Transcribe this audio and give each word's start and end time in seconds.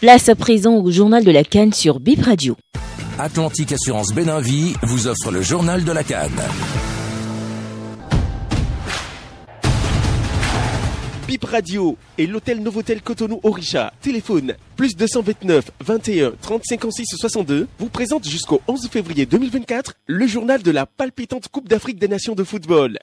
Place 0.00 0.28
à 0.28 0.34
présent 0.34 0.76
au 0.76 0.90
journal 0.90 1.24
de 1.24 1.30
la 1.30 1.42
Cannes 1.42 1.72
sur 1.72 2.00
Bip 2.00 2.22
Radio. 2.22 2.54
Atlantique 3.18 3.72
Assurance 3.72 4.12
Béninvie 4.12 4.74
vous 4.82 5.06
offre 5.06 5.30
le 5.30 5.40
journal 5.40 5.84
de 5.84 5.92
la 5.92 6.04
Cannes. 6.04 6.42
Bip 11.26 11.44
Radio 11.44 11.96
et 12.18 12.26
l'hôtel 12.26 12.62
Novotel 12.62 13.00
Cotonou 13.00 13.40
Orisha, 13.42 13.94
téléphone 14.02 14.56
plus 14.76 14.94
229 14.96 15.70
21 15.80 16.32
30 16.42 16.62
56 16.62 17.06
62, 17.18 17.66
vous 17.78 17.88
présente 17.88 18.28
jusqu'au 18.28 18.60
11 18.68 18.88
février 18.90 19.24
2024 19.24 19.94
le 20.08 20.26
journal 20.26 20.62
de 20.62 20.70
la 20.72 20.84
palpitante 20.84 21.48
Coupe 21.48 21.70
d'Afrique 21.70 21.98
des 21.98 22.08
Nations 22.08 22.34
de 22.34 22.44
football. 22.44 22.98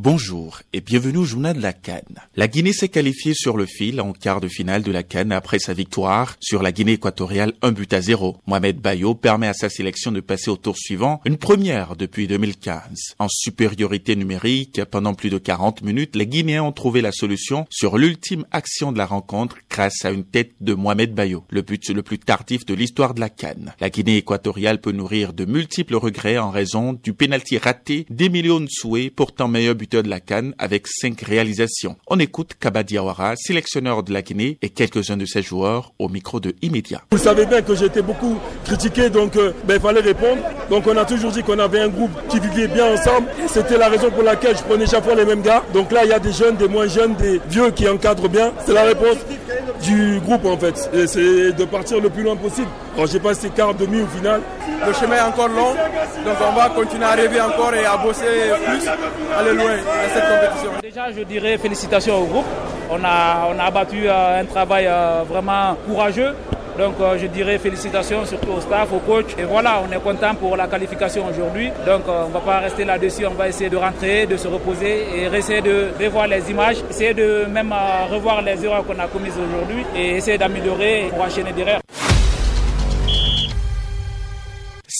Bonjour 0.00 0.60
et 0.72 0.80
bienvenue 0.80 1.18
au 1.18 1.24
journal 1.24 1.56
de 1.56 1.60
la 1.60 1.72
Cannes. 1.72 2.20
La 2.36 2.46
Guinée 2.46 2.72
s'est 2.72 2.88
qualifiée 2.88 3.34
sur 3.34 3.56
le 3.56 3.66
fil 3.66 4.00
en 4.00 4.12
quart 4.12 4.40
de 4.40 4.46
finale 4.46 4.84
de 4.84 4.92
la 4.92 5.02
Cannes 5.02 5.32
après 5.32 5.58
sa 5.58 5.74
victoire 5.74 6.36
sur 6.38 6.62
la 6.62 6.70
Guinée 6.70 6.92
équatoriale 6.92 7.54
un 7.62 7.72
but 7.72 7.92
à 7.92 8.00
zéro. 8.00 8.36
Mohamed 8.46 8.78
Bayo 8.80 9.16
permet 9.16 9.48
à 9.48 9.54
sa 9.54 9.68
sélection 9.68 10.12
de 10.12 10.20
passer 10.20 10.50
au 10.50 10.56
tour 10.56 10.76
suivant, 10.78 11.20
une 11.24 11.36
première 11.36 11.96
depuis 11.96 12.28
2015. 12.28 13.16
En 13.18 13.26
supériorité 13.28 14.14
numérique, 14.14 14.84
pendant 14.84 15.14
plus 15.14 15.30
de 15.30 15.38
40 15.38 15.82
minutes, 15.82 16.14
les 16.14 16.28
Guinéens 16.28 16.62
ont 16.62 16.70
trouvé 16.70 17.00
la 17.00 17.10
solution 17.10 17.66
sur 17.68 17.98
l'ultime 17.98 18.46
action 18.52 18.92
de 18.92 18.98
la 18.98 19.06
rencontre 19.06 19.56
grâce 19.78 20.04
à 20.04 20.10
une 20.10 20.24
tête 20.24 20.50
de 20.60 20.74
Mohamed 20.74 21.14
Bayo, 21.14 21.44
le 21.50 21.62
but 21.62 21.88
le 21.90 22.02
plus 22.02 22.18
tardif 22.18 22.66
de 22.66 22.74
l'histoire 22.74 23.14
de 23.14 23.20
la 23.20 23.28
Cannes. 23.28 23.74
La 23.78 23.90
Guinée 23.90 24.16
équatoriale 24.16 24.80
peut 24.80 24.90
nourrir 24.90 25.32
de 25.32 25.44
multiples 25.44 25.94
regrets 25.94 26.36
en 26.36 26.50
raison 26.50 26.98
du 27.00 27.12
pénalty 27.12 27.58
raté 27.58 28.04
d'Emilio 28.10 28.58
Nsoué, 28.58 29.08
pourtant 29.08 29.46
meilleur 29.46 29.76
but 29.76 29.92
de 29.92 30.10
la 30.10 30.18
Cannes 30.18 30.52
avec 30.58 30.88
cinq 30.88 31.20
réalisations. 31.20 31.94
On 32.08 32.18
écoute 32.18 32.54
Kabadiawara, 32.58 33.34
sélectionneur 33.36 34.02
de 34.02 34.12
la 34.12 34.22
Guinée 34.22 34.58
et 34.62 34.70
quelques-uns 34.70 35.16
de 35.16 35.26
ses 35.26 35.42
joueurs 35.42 35.92
au 36.00 36.08
micro 36.08 36.40
de 36.40 36.56
Immédiat. 36.60 37.02
Vous 37.12 37.18
savez 37.18 37.46
bien 37.46 37.62
que 37.62 37.76
j'étais 37.76 38.02
beaucoup 38.02 38.36
critiqué, 38.64 39.10
donc 39.10 39.36
euh, 39.36 39.52
ben, 39.64 39.74
il 39.74 39.80
fallait 39.80 40.00
répondre. 40.00 40.42
Donc 40.70 40.88
on 40.88 40.96
a 40.96 41.04
toujours 41.04 41.30
dit 41.30 41.44
qu'on 41.44 41.60
avait 41.60 41.82
un 41.82 41.88
groupe 41.88 42.10
qui 42.28 42.40
vivait 42.40 42.66
bien 42.66 42.94
ensemble. 42.94 43.28
C'était 43.46 43.78
la 43.78 43.88
raison 43.88 44.10
pour 44.10 44.24
laquelle 44.24 44.56
je 44.56 44.62
prenais 44.64 44.86
chaque 44.86 45.04
fois 45.04 45.14
les 45.14 45.24
mêmes 45.24 45.42
gars. 45.42 45.62
Donc 45.72 45.92
là, 45.92 46.04
il 46.04 46.10
y 46.10 46.12
a 46.12 46.18
des 46.18 46.32
jeunes, 46.32 46.56
des 46.56 46.66
moins 46.66 46.88
jeunes, 46.88 47.14
des 47.14 47.40
vieux 47.48 47.70
qui 47.70 47.88
encadrent 47.88 48.28
bien. 48.28 48.52
C'est 48.66 48.72
la 48.72 48.82
réponse 48.82 49.18
du 49.82 50.20
groupe 50.20 50.44
en 50.44 50.56
fait. 50.56 50.90
Et 50.92 51.06
c'est 51.06 51.52
de 51.52 51.64
partir 51.64 52.00
le 52.00 52.10
plus 52.10 52.22
loin 52.22 52.36
possible. 52.36 52.68
Alors 52.94 53.06
j'ai 53.06 53.20
passé 53.20 53.50
quart, 53.50 53.74
demi 53.74 54.02
au 54.02 54.06
final. 54.06 54.40
Le 54.86 54.92
chemin 54.92 55.16
est 55.16 55.20
encore 55.20 55.48
long, 55.48 55.74
donc 56.24 56.36
on 56.40 56.52
va 56.52 56.68
continuer 56.70 57.04
à 57.04 57.12
rêver 57.12 57.40
encore 57.40 57.74
et 57.74 57.84
à 57.84 57.96
bosser 57.96 58.52
plus, 58.64 58.88
aller 59.36 59.54
loin 59.54 59.76
dans 59.76 60.14
cette 60.14 60.24
compétition. 60.24 60.70
Déjà, 60.82 61.12
je 61.12 61.22
dirais 61.22 61.58
félicitations 61.58 62.22
au 62.22 62.24
groupe. 62.26 62.46
On 62.90 63.04
a, 63.04 63.48
on 63.54 63.58
a 63.58 63.64
abattu 63.64 64.08
euh, 64.08 64.40
un 64.40 64.44
travail 64.46 64.86
euh, 64.86 65.22
vraiment 65.28 65.76
courageux. 65.86 66.34
Donc 66.78 66.94
euh, 67.00 67.18
je 67.18 67.26
dirais 67.26 67.58
félicitations 67.58 68.24
surtout 68.24 68.52
au 68.52 68.60
staff, 68.60 68.92
au 68.92 69.00
coach. 69.00 69.34
Et 69.36 69.42
voilà, 69.42 69.82
on 69.86 69.92
est 69.92 70.00
content 70.00 70.34
pour 70.36 70.56
la 70.56 70.68
qualification 70.68 71.26
aujourd'hui. 71.26 71.70
Donc 71.84 72.02
on 72.06 72.28
ne 72.28 72.32
va 72.32 72.40
pas 72.40 72.58
rester 72.60 72.84
là-dessus, 72.84 73.26
on 73.26 73.34
va 73.34 73.48
essayer 73.48 73.68
de 73.68 73.76
rentrer, 73.76 74.26
de 74.26 74.36
se 74.36 74.46
reposer 74.46 75.06
et 75.16 75.24
essayer 75.36 75.60
de 75.60 75.88
revoir 76.00 76.28
les 76.28 76.48
images, 76.50 76.76
essayer 76.88 77.14
de 77.14 77.46
même 77.46 77.74
revoir 78.12 78.42
les 78.42 78.64
erreurs 78.64 78.84
qu'on 78.86 78.98
a 78.98 79.08
commises 79.08 79.34
aujourd'hui 79.36 79.84
et 79.96 80.16
essayer 80.16 80.38
d'améliorer 80.38 81.08
pour 81.10 81.22
enchaîner 81.22 81.52
derrière. 81.52 81.80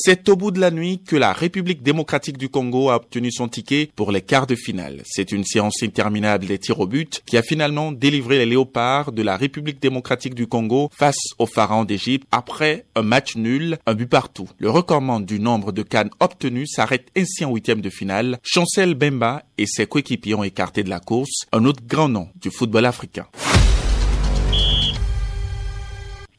C'est 0.01 0.29
au 0.29 0.37
bout 0.37 0.53
de 0.53 0.61
la 0.61 0.71
nuit 0.71 1.01
que 1.05 1.17
la 1.17 1.33
République 1.33 1.83
démocratique 1.83 2.39
du 2.39 2.49
Congo 2.49 2.89
a 2.89 2.95
obtenu 2.95 3.33
son 3.33 3.49
ticket 3.49 3.91
pour 3.97 4.13
les 4.13 4.21
quarts 4.21 4.47
de 4.47 4.55
finale. 4.55 5.03
C'est 5.05 5.33
une 5.33 5.43
séance 5.43 5.83
interminable 5.83 6.47
des 6.47 6.61
tirs 6.61 6.79
au 6.79 6.87
but 6.87 7.21
qui 7.27 7.37
a 7.37 7.43
finalement 7.43 7.91
délivré 7.91 8.39
les 8.39 8.47
léopards 8.47 9.11
de 9.11 9.23
la 9.23 9.37
République 9.37 9.83
démocratique 9.83 10.37
du 10.37 10.47
Congo 10.47 10.89
face 10.97 11.19
aux 11.41 11.47
pharaons 11.47 11.85
d'Égypte 11.85 12.29
après 12.31 12.87
un 12.95 13.03
match 13.03 13.35
nul, 13.35 13.77
un 13.87 13.95
but 13.95 14.07
partout. 14.07 14.49
Le 14.61 14.71
recordement 14.71 15.19
du 15.19 15.41
nombre 15.41 15.73
de 15.73 15.83
cannes 15.83 16.11
obtenues 16.21 16.69
s'arrête 16.69 17.09
ainsi 17.17 17.45
en 17.45 17.53
huitième 17.53 17.81
de 17.81 17.91
finale. 17.91 18.39
Chancel 18.45 18.95
Bemba 18.95 19.43
et 19.59 19.67
ses 19.67 19.87
coéquipiers 19.87 20.37
ont 20.37 20.45
écarté 20.45 20.85
de 20.85 20.91
la 20.91 21.01
course 21.01 21.47
un 21.51 21.65
autre 21.65 21.83
grand 21.85 22.09
nom 22.09 22.29
du 22.41 22.53
football 22.53 22.87
africain. 22.87 23.27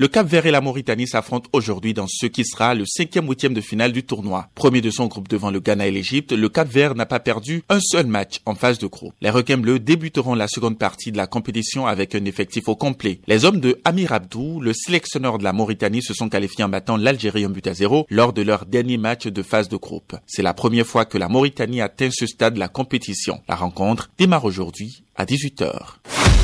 Le 0.02 0.08
Cap 0.08 0.26
Vert 0.28 0.46
et 0.46 0.52
la 0.52 0.62
Mauritanie 0.62 1.10
s'affrontent 1.10 1.50
aujourd'hui 1.52 1.94
dans 1.94 2.08
ce 2.08 2.26
qui 2.26 2.46
sera 2.46 2.74
le 2.74 2.86
cinquième 2.86 3.28
huitième 3.28 3.54
de 3.54 3.60
finale 3.60 3.92
du 3.92 4.06
tournoi. 4.06 4.48
Premier 4.56 4.80
de 4.80 4.92
son 4.92 5.08
groupe 5.08 5.28
devant 5.28 5.52
le 5.52 5.60
Ghana 5.60 5.88
et 5.88 5.92
l'Égypte, 5.92 6.32
le 6.32 6.48
Cap 6.48 6.70
Vert 6.70 6.96
n'a 6.96 7.06
pas 7.06 7.20
perdu 7.20 7.64
un 7.68 7.82
seul 7.82 8.08
match 8.08 8.40
en 8.46 8.56
phase 8.56 8.80
de 8.80 8.88
groupe. 8.88 9.14
Les 9.20 9.30
requins 9.30 9.58
bleus 9.58 9.78
débuteront 9.78 10.36
la 10.36 10.48
seconde 10.48 10.80
partie 10.80 11.12
de 11.12 11.18
la 11.18 11.28
compétition 11.28 11.86
avec 11.86 12.16
un 12.16 12.24
effectif 12.24 12.70
au 12.70 12.78
complet. 12.78 13.20
Les 13.28 13.44
hommes 13.44 13.60
de 13.60 13.82
Amir 13.84 14.14
Abdou, 14.14 14.62
le 14.62 14.72
sélectionneur 14.72 15.38
de 15.38 15.44
la 15.44 15.52
Mauritanie, 15.52 16.02
se 16.02 16.14
sont 16.14 16.30
qualifiés 16.30 16.64
en 16.64 16.70
battant 16.70 16.96
l'Algérie 16.96 17.44
un 17.44 17.50
but 17.50 17.68
à 17.68 17.74
zéro 17.74 18.08
lors 18.10 18.32
de 18.32 18.42
leur 18.42 18.68
dernier 18.68 18.98
match 18.98 19.28
de 19.28 19.44
phase 19.44 19.68
de 19.68 19.76
groupe. 19.76 20.16
C'est 20.28 20.44
la 20.44 20.54
première 20.54 20.88
fois 20.88 21.04
que 21.04 21.18
la 21.18 21.28
Mauritanie 21.28 21.82
atteint 21.82 22.10
ce 22.10 22.26
stade 22.26 22.54
de 22.54 22.60
la 22.60 22.70
compétition. 22.70 23.42
La 23.50 23.56
rencontre 23.58 24.10
démarre 24.18 24.46
aujourd'hui 24.46 25.04
à 25.18 25.26
18h. 25.26 26.39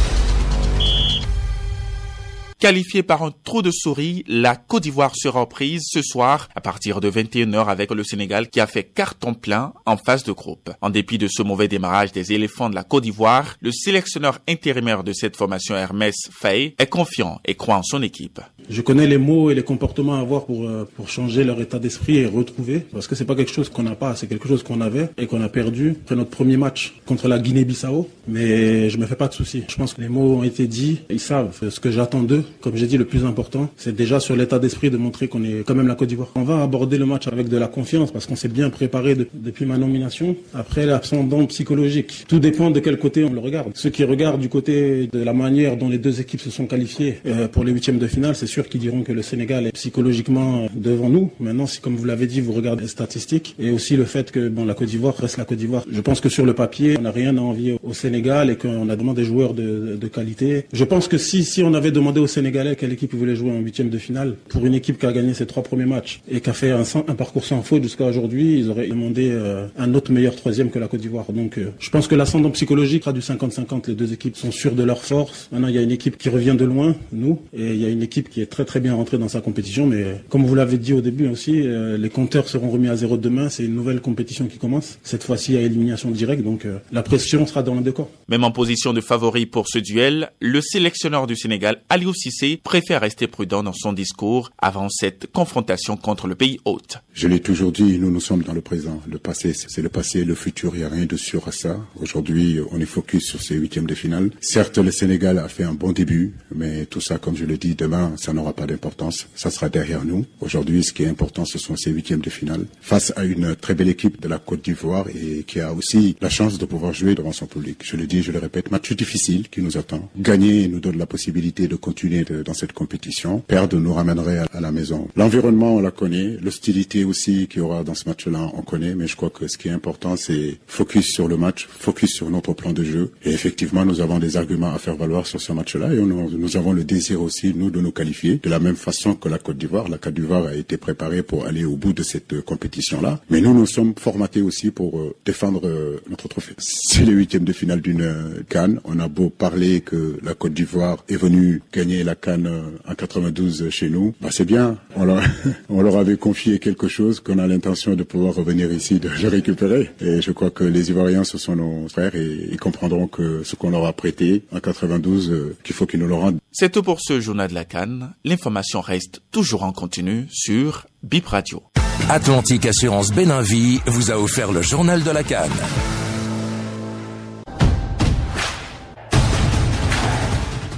Qualifiée 2.57 3.03
par 3.03 3.21
un 3.21 3.31
trou 3.43 3.61
de 3.61 3.69
souris, 3.69 4.23
la 4.27 4.55
Côte 4.55 4.83
d'Ivoire 4.83 5.11
sera 5.13 5.47
prise 5.47 5.81
ce 5.91 6.01
soir 6.01 6.47
à 6.55 6.61
partir 6.61 7.01
de 7.01 7.11
21h 7.11 7.67
avec 7.67 7.91
le 7.91 8.03
Sénégal 8.03 8.49
qui 8.49 8.61
a 8.61 8.65
fait 8.67 8.85
carton 8.85 9.33
plein 9.33 9.73
en 9.85 9.97
phase 9.97 10.23
de 10.23 10.31
groupe. 10.31 10.71
En 10.79 10.89
dépit 10.89 11.17
de 11.17 11.27
ce 11.27 11.43
mauvais 11.43 11.67
démarrage 11.67 12.13
des 12.13 12.31
éléphants 12.31 12.69
de 12.69 12.75
la 12.75 12.85
Côte 12.85 13.03
d'Ivoire, 13.03 13.57
le 13.59 13.73
sélectionneur 13.73 14.39
intérimaire 14.47 15.03
de 15.03 15.11
cette 15.11 15.35
formation 15.35 15.75
Hermès 15.75 16.15
Faye 16.31 16.75
est 16.79 16.87
confiant 16.87 17.41
et 17.43 17.55
croit 17.55 17.75
en 17.75 17.83
son 17.83 18.01
équipe. 18.01 18.39
Je 18.69 18.81
connais 18.81 19.07
les 19.07 19.17
mots 19.17 19.49
et 19.49 19.55
les 19.55 19.63
comportements 19.63 20.15
à 20.15 20.19
avoir 20.19 20.45
pour, 20.45 20.67
euh, 20.67 20.87
pour 20.95 21.09
changer 21.09 21.43
leur 21.43 21.59
état 21.61 21.79
d'esprit 21.79 22.17
et 22.17 22.25
retrouver, 22.25 22.85
parce 22.91 23.07
que 23.07 23.15
c'est 23.15 23.25
pas 23.25 23.35
quelque 23.35 23.51
chose 23.51 23.69
qu'on 23.69 23.83
n'a 23.83 23.95
pas, 23.95 24.15
c'est 24.15 24.27
quelque 24.27 24.47
chose 24.47 24.63
qu'on 24.63 24.81
avait 24.81 25.09
et 25.17 25.27
qu'on 25.27 25.41
a 25.41 25.49
perdu 25.49 25.95
après 26.03 26.15
notre 26.15 26.29
premier 26.29 26.57
match 26.57 26.95
contre 27.05 27.27
la 27.27 27.39
Guinée-Bissau. 27.39 28.07
Mais 28.27 28.89
je 28.89 28.97
me 28.97 29.05
fais 29.05 29.15
pas 29.15 29.27
de 29.27 29.33
soucis. 29.33 29.63
Je 29.67 29.75
pense 29.75 29.93
que 29.93 30.01
les 30.01 30.09
mots 30.09 30.35
ont 30.35 30.43
été 30.43 30.67
dits, 30.67 31.01
ils 31.09 31.19
savent 31.19 31.69
ce 31.69 31.79
que 31.79 31.91
j'attends 31.91 32.23
d'eux 32.23 32.43
comme 32.61 32.75
j'ai 32.75 32.87
dit, 32.87 32.97
le 32.97 33.05
plus 33.05 33.25
important, 33.25 33.69
c'est 33.77 33.95
déjà 33.95 34.19
sur 34.19 34.35
l'état 34.35 34.59
d'esprit 34.59 34.89
de 34.89 34.97
montrer 34.97 35.27
qu'on 35.27 35.43
est 35.43 35.63
quand 35.65 35.75
même 35.75 35.87
la 35.87 35.95
Côte 35.95 36.09
d'Ivoire. 36.09 36.31
On 36.35 36.43
va 36.43 36.63
aborder 36.63 36.97
le 36.97 37.05
match 37.05 37.27
avec 37.27 37.47
de 37.47 37.57
la 37.57 37.67
confiance 37.67 38.11
parce 38.11 38.25
qu'on 38.25 38.35
s'est 38.35 38.47
bien 38.47 38.69
préparé 38.69 39.15
depuis 39.33 39.65
ma 39.65 39.77
nomination. 39.77 40.35
Après, 40.53 40.85
l'absendant 40.85 41.45
psychologique. 41.45 42.25
Tout 42.27 42.39
dépend 42.39 42.71
de 42.71 42.79
quel 42.79 42.97
côté 42.97 43.23
on 43.23 43.31
le 43.31 43.39
regarde. 43.39 43.71
Ceux 43.75 43.89
qui 43.89 44.03
regardent 44.03 44.41
du 44.41 44.49
côté 44.49 45.07
de 45.11 45.19
la 45.19 45.33
manière 45.33 45.77
dont 45.77 45.89
les 45.89 45.97
deux 45.97 46.21
équipes 46.21 46.41
se 46.41 46.49
sont 46.49 46.65
qualifiées 46.65 47.19
euh, 47.25 47.47
pour 47.47 47.63
les 47.63 47.71
huitièmes 47.71 47.99
de 47.99 48.07
finale, 48.07 48.35
c'est 48.35 48.47
sûr 48.55 48.69
qu'ils 48.69 48.79
diront 48.79 49.03
que 49.03 49.11
le 49.11 49.21
Sénégal 49.21 49.67
est 49.67 49.73
psychologiquement 49.73 50.67
devant 50.73 51.09
nous. 51.09 51.29
Maintenant, 51.41 51.67
si 51.67 51.81
comme 51.81 51.97
vous 51.97 52.05
l'avez 52.05 52.25
dit, 52.25 52.39
vous 52.39 52.53
regardez 52.53 52.83
les 52.83 52.87
statistiques 52.87 53.53
et 53.59 53.69
aussi 53.69 53.97
le 53.97 54.05
fait 54.05 54.31
que 54.31 54.47
bon, 54.47 54.63
la 54.63 54.73
Côte 54.73 54.87
d'Ivoire 54.87 55.13
reste 55.17 55.35
la 55.35 55.43
Côte 55.43 55.57
d'Ivoire. 55.57 55.83
Je 55.91 55.99
pense 55.99 56.21
que 56.21 56.29
sur 56.29 56.45
le 56.45 56.53
papier, 56.53 56.95
on 56.97 57.01
n'a 57.01 57.11
rien 57.11 57.35
à 57.37 57.41
envier 57.41 57.77
au 57.83 57.93
Sénégal 57.93 58.49
et 58.49 58.55
qu'on 58.55 58.87
a 58.87 58.95
demandé 58.95 59.23
des 59.23 59.27
joueurs 59.27 59.53
de, 59.53 59.97
de 59.99 60.07
qualité. 60.07 60.67
Je 60.71 60.85
pense 60.85 61.09
que 61.09 61.17
si, 61.17 61.43
si 61.43 61.63
on 61.63 61.73
avait 61.73 61.91
demandé 61.91 62.21
au 62.21 62.27
Sénégalais 62.27 62.77
quelle 62.77 62.93
équipe 62.93 63.13
voulait 63.13 63.35
jouer 63.35 63.51
en 63.51 63.59
huitième 63.59 63.89
de 63.89 63.97
finale, 63.97 64.35
pour 64.47 64.65
une 64.65 64.73
équipe 64.73 64.99
qui 64.99 65.05
a 65.05 65.11
gagné 65.11 65.33
ses 65.33 65.45
trois 65.45 65.63
premiers 65.63 65.85
matchs 65.85 66.21
et 66.31 66.39
qui 66.39 66.49
a 66.49 66.53
fait 66.53 66.71
un, 66.71 66.83
un 67.07 67.15
parcours 67.15 67.43
sans 67.43 67.61
faute 67.61 67.83
jusqu'à 67.83 68.05
aujourd'hui, 68.05 68.59
ils 68.59 68.69
auraient 68.69 68.87
demandé 68.87 69.31
euh, 69.31 69.67
un 69.77 69.93
autre 69.93 70.13
meilleur 70.13 70.33
troisième 70.35 70.69
que 70.69 70.79
la 70.79 70.87
Côte 70.87 71.01
d'Ivoire. 71.01 71.25
Donc 71.33 71.57
euh, 71.57 71.71
je 71.79 71.89
pense 71.89 72.07
que 72.07 72.15
l'ascendant 72.15 72.51
psychologique 72.51 73.03
sera 73.03 73.11
du 73.11 73.19
50-50. 73.19 73.89
Les 73.89 73.95
deux 73.95 74.13
équipes 74.13 74.37
sont 74.37 74.51
sûres 74.51 74.75
de 74.75 74.83
leur 74.83 75.03
force. 75.03 75.49
Maintenant, 75.51 75.67
il 75.67 75.75
y 75.75 75.77
a 75.77 75.81
une 75.81 75.91
équipe 75.91 76.17
qui 76.17 76.29
revient 76.29 76.55
de 76.57 76.63
loin, 76.63 76.95
nous, 77.11 77.39
et 77.53 77.73
il 77.73 77.81
y 77.81 77.85
a 77.85 77.89
une 77.89 78.01
équipe 78.01 78.29
qui 78.29 78.41
est 78.41 78.44
très 78.45 78.65
très 78.65 78.79
bien 78.79 78.95
rentrée 78.95 79.17
dans 79.17 79.29
sa 79.29 79.41
compétition. 79.41 79.87
Mais 79.87 80.21
comme 80.29 80.45
vous 80.45 80.55
l'avez 80.55 80.77
dit 80.77 80.93
au 80.93 81.01
début 81.01 81.27
aussi, 81.27 81.61
euh, 81.65 81.97
les 81.97 82.09
compteurs 82.09 82.49
seront 82.49 82.69
remis 82.69 82.89
à 82.89 82.95
zéro 82.95 83.17
demain. 83.17 83.49
C'est 83.49 83.63
une 83.65 83.75
nouvelle 83.75 84.01
compétition 84.01 84.47
qui 84.47 84.57
commence. 84.57 84.99
Cette 85.03 85.23
fois-ci 85.23 85.57
à 85.57 85.61
élimination 85.61 86.11
directe, 86.11 86.43
donc 86.43 86.67
la 86.91 87.03
pression 87.03 87.45
sera 87.45 87.63
dans 87.63 87.75
le 87.75 87.81
décor. 87.81 88.09
Même 88.27 88.43
en 88.43 88.51
position 88.51 88.93
de 88.93 89.01
favori 89.01 89.45
pour 89.45 89.67
ce 89.67 89.79
duel, 89.79 90.31
le 90.39 90.61
sélectionneur 90.61 91.27
du 91.27 91.35
Sénégal, 91.35 91.81
Aliou 91.89 92.13
Cissé, 92.13 92.59
préfère 92.63 93.01
rester 93.01 93.27
prudent 93.27 93.63
dans 93.63 93.73
son 93.73 93.93
discours 93.93 94.51
avant 94.57 94.89
cette 94.89 95.27
confrontation 95.31 95.97
contre 95.97 96.27
le 96.27 96.35
pays 96.35 96.59
hôte. 96.65 96.99
Je 97.13 97.27
l'ai 97.27 97.39
toujours 97.39 97.71
dit, 97.71 97.97
nous 97.99 98.11
nous 98.11 98.19
sommes 98.19 98.43
dans 98.43 98.53
le 98.53 98.61
présent. 98.61 99.01
Le 99.09 99.19
passé, 99.19 99.53
c'est 99.53 99.81
le 99.81 99.89
passé, 99.89 100.23
le 100.23 100.35
futur, 100.35 100.71
il 100.75 100.79
n'y 100.79 100.83
a 100.83 100.89
rien 100.89 101.05
de 101.05 101.17
sûr 101.17 101.47
à 101.47 101.51
ça. 101.51 101.79
Aujourd'hui, 102.01 102.59
on 102.71 102.79
est 102.79 102.85
focus 102.85 103.25
sur 103.25 103.41
ces 103.41 103.55
huitièmes 103.55 103.87
de 103.87 103.95
finale. 103.95 104.31
Certes, 104.41 104.77
le 104.77 104.91
Sénégal 104.91 105.39
a 105.39 105.47
fait 105.47 105.63
un 105.63 105.73
bon 105.73 105.91
début, 105.91 106.33
mais 106.53 106.85
tout 106.85 107.01
ça, 107.01 107.17
comme 107.17 107.35
je 107.35 107.45
le 107.45 107.57
dis, 107.57 107.75
demain, 107.75 108.13
ça 108.17 108.33
n'aura 108.35 108.53
pas 108.53 108.67
d'importance. 108.67 109.27
Ça 109.35 109.49
sera 109.49 109.69
derrière 109.69 110.05
nous. 110.05 110.25
Aujourd'hui, 110.41 110.83
ce 110.83 110.93
qui 110.93 111.03
est 111.03 111.07
important, 111.07 111.45
ce 111.45 111.57
sont 111.57 111.75
ces 111.75 111.91
huitièmes 111.91 112.21
de 112.21 112.29
finale 112.29 112.65
face 112.81 113.11
à 113.15 113.25
une 113.25 113.55
très 113.55 113.73
belle 113.73 113.89
équipe 113.89 114.21
de 114.21 114.27
la 114.27 114.37
Côte 114.37 114.63
d'Ivoire 114.63 115.07
et 115.09 115.43
qui 115.43 115.59
a 115.59 115.73
aussi 115.73 116.15
la 116.21 116.29
chance 116.29 116.57
de 116.57 116.65
pouvoir 116.65 116.93
jouer 116.93 117.15
devant 117.15 117.31
son 117.31 117.47
public. 117.47 117.79
Je 117.83 117.95
le 117.95 118.05
dis, 118.05 118.21
je 118.21 118.31
le 118.31 118.39
répète, 118.39 118.71
match 118.71 118.93
difficile 118.93 119.49
qui 119.49 119.61
nous 119.61 119.77
attend. 119.77 120.09
Gagner 120.17 120.67
nous 120.67 120.79
donne 120.79 120.97
la 120.97 121.05
possibilité 121.05 121.67
de 121.67 121.75
continuer 121.75 122.25
dans 122.45 122.53
cette 122.53 122.73
compétition. 122.73 123.39
Perdre 123.39 123.77
nous 123.77 123.93
ramènerait 123.93 124.45
à, 124.53 124.61
la 124.61 124.71
maison. 124.71 125.07
L'environnement, 125.15 125.75
on 125.75 125.81
la 125.81 125.91
connaît. 125.91 126.37
L'hostilité 126.41 127.03
aussi 127.03 127.47
qu'il 127.47 127.59
y 127.59 127.61
aura 127.61 127.83
dans 127.83 127.95
ce 127.95 128.07
match-là, 128.07 128.51
on 128.53 128.61
connaît. 128.61 128.95
Mais 128.95 129.07
je 129.07 129.15
crois 129.15 129.29
que 129.29 129.47
ce 129.47 129.57
qui 129.57 129.69
est 129.69 129.71
important, 129.71 130.15
c'est 130.15 130.57
focus 130.67 131.13
sur 131.13 131.27
le 131.27 131.37
match, 131.37 131.67
focus 131.69 132.13
sur 132.13 132.29
notre 132.29 132.53
plan 132.53 132.73
de 132.73 132.83
jeu. 132.83 133.11
Et 133.23 133.31
effectivement, 133.31 133.85
nous 133.85 134.01
avons 134.01 134.19
des 134.19 134.37
arguments 134.37 134.73
à 134.73 134.77
faire 134.77 134.95
valoir 134.95 135.25
sur 135.25 135.41
ce 135.41 135.53
match-là 135.53 135.93
et 135.93 135.97
nous 135.97 136.57
avons 136.57 136.73
le 136.73 136.83
désir 136.83 137.21
aussi, 137.21 137.53
nous, 137.55 137.69
de 137.69 137.79
nous 137.79 137.91
de 138.33 138.49
la 138.49 138.59
même 138.59 138.75
façon 138.75 139.15
que 139.15 139.29
la 139.29 139.37
Côte 139.37 139.57
d'Ivoire. 139.57 139.87
La 139.87 139.97
Côte 139.97 140.13
d'Ivoire 140.13 140.47
a 140.47 140.55
été 140.55 140.77
préparée 140.77 141.23
pour 141.23 141.45
aller 141.45 141.65
au 141.65 141.75
bout 141.75 141.93
de 141.93 142.03
cette 142.03 142.41
compétition-là. 142.41 143.21
Mais 143.29 143.41
nous, 143.41 143.53
nous 143.53 143.65
sommes 143.65 143.93
formatés 143.97 144.41
aussi 144.41 144.71
pour 144.71 144.99
euh, 144.99 145.15
défendre 145.25 145.67
euh, 145.67 146.01
notre 146.09 146.27
trophée. 146.27 146.53
C'est 146.57 147.05
le 147.05 147.13
huitième 147.13 147.43
de 147.43 147.53
finale 147.53 147.81
d'une 147.81 148.01
euh, 148.01 148.43
Cannes. 148.49 148.79
On 148.83 148.99
a 148.99 149.07
beau 149.07 149.29
parler 149.29 149.81
que 149.81 150.17
la 150.23 150.33
Côte 150.33 150.53
d'Ivoire 150.53 151.03
est 151.09 151.15
venue 151.15 151.61
gagner 151.73 152.03
la 152.03 152.15
Cannes 152.15 152.49
en 152.87 152.95
92 152.95 153.69
chez 153.69 153.89
nous. 153.89 154.13
Bah, 154.21 154.29
c'est 154.31 154.45
bien. 154.45 154.77
On 154.95 155.05
leur, 155.05 155.21
on 155.69 155.81
leur 155.81 155.97
avait 155.97 156.17
confié 156.17 156.59
quelque 156.59 156.87
chose 156.87 157.19
qu'on 157.19 157.39
a 157.39 157.47
l'intention 157.47 157.95
de 157.95 158.03
pouvoir 158.03 158.35
revenir 158.35 158.71
ici, 158.71 158.99
de 158.99 159.09
le 159.09 159.27
récupérer. 159.27 159.91
Et 160.01 160.21
je 160.21 160.31
crois 160.31 160.49
que 160.49 160.63
les 160.63 160.89
Ivoiriens, 160.89 161.23
ce 161.23 161.37
sont 161.37 161.55
nos 161.55 161.87
frères 161.87 162.15
et 162.15 162.47
ils 162.51 162.59
comprendront 162.59 163.07
que 163.07 163.43
ce 163.43 163.55
qu'on 163.55 163.69
leur 163.69 163.85
a 163.85 163.93
prêté 163.93 164.43
en 164.51 164.59
92, 164.59 165.55
qu'il 165.63 165.75
faut 165.75 165.85
qu'ils 165.85 165.99
nous 165.99 166.07
le 166.07 166.15
rendent. 166.15 166.39
C'est 166.51 166.71
tout 166.71 166.83
pour 166.83 167.01
ce 167.01 167.19
journal 167.19 167.49
de 167.49 167.53
la 167.53 167.65
Cannes. 167.65 168.14
L'information 168.23 168.81
reste 168.81 169.21
toujours 169.31 169.63
en 169.63 169.71
continu 169.71 170.27
sur 170.31 170.87
Bip 171.03 171.27
Radio. 171.27 171.63
Atlantique 172.09 172.65
Assurance 172.65 173.11
Béninvie 173.11 173.81
vous 173.87 174.11
a 174.11 174.19
offert 174.19 174.51
le 174.51 174.61
journal 174.61 175.03
de 175.03 175.11
la 175.11 175.23
Cannes. 175.23 175.51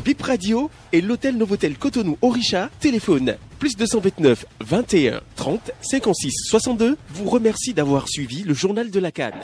Bip 0.05 0.21
Radio 0.21 0.71
et 0.93 1.01
l'hôtel 1.01 1.35
Novotel 1.35 1.77
Cotonou 1.77 2.17
Orisha 2.21 2.69
téléphone 2.79 3.35
plus 3.59 3.75
229 3.75 4.45
21 4.61 5.19
30 5.35 5.71
56 5.81 6.31
62 6.49 6.97
vous 7.09 7.29
remercie 7.29 7.73
d'avoir 7.73 8.07
suivi 8.07 8.43
le 8.43 8.53
journal 8.53 8.89
de 8.89 8.99
la 8.99 9.11
Cannes. 9.11 9.41